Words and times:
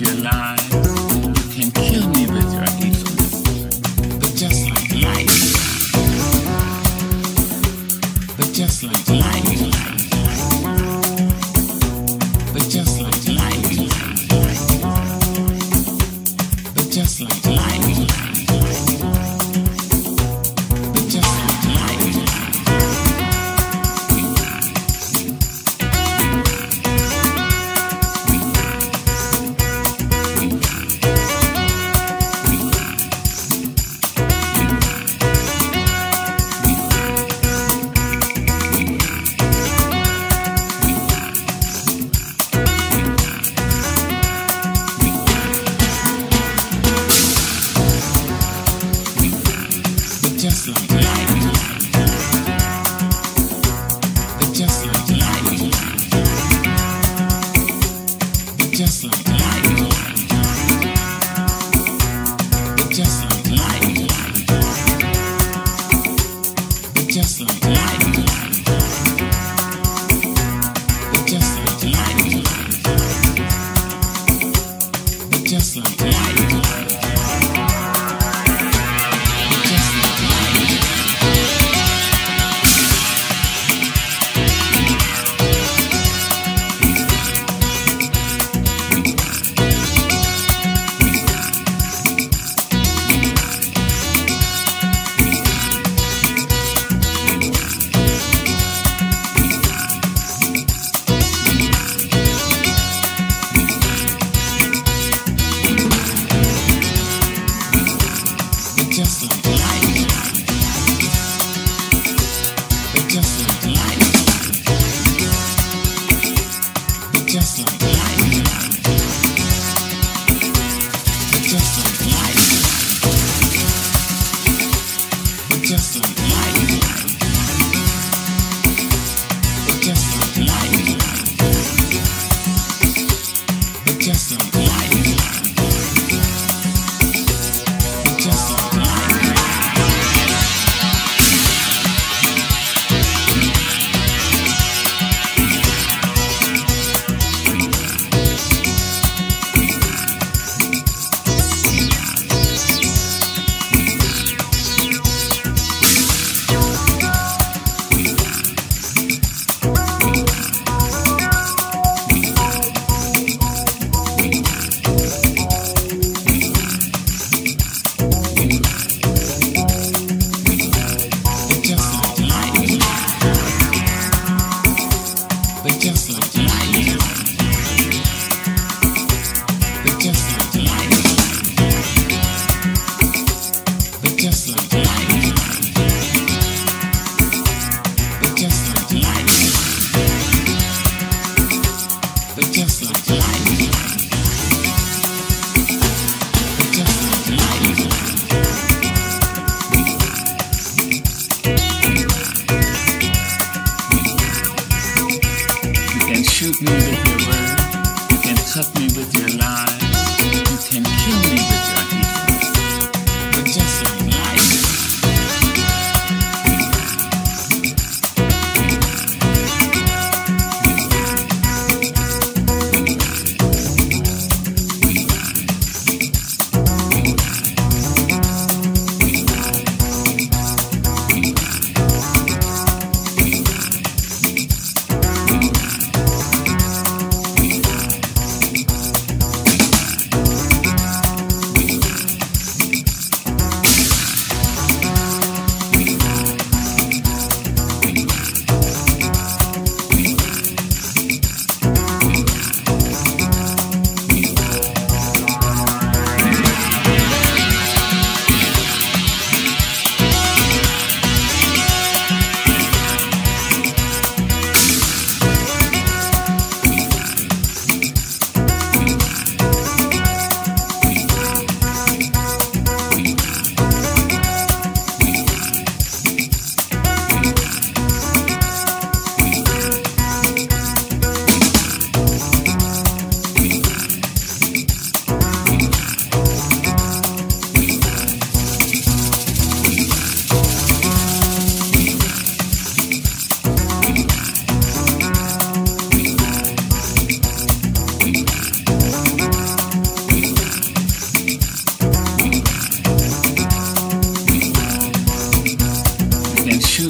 with 0.00 0.08
your 0.08 0.24
lies. 0.24 0.43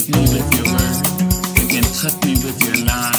Me 0.06 0.20
with 0.20 0.54
your 0.54 0.66
word. 0.70 1.60
You 1.60 1.68
can 1.68 1.82
touch 1.82 2.24
me 2.26 2.32
with 2.44 2.62
your 2.62 2.84
lies. 2.84 3.13